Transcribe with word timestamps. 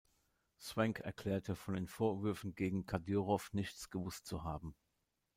Swank 0.59 1.01
erklärte, 1.01 1.55
von 1.55 1.75
den 1.75 1.85
Vorwürfen 1.85 2.55
gegen 2.55 2.87
Kadyrow 2.87 3.47
nichts 3.53 3.91
gewusst 3.91 4.25
zu 4.25 4.43
haben. 4.43 4.73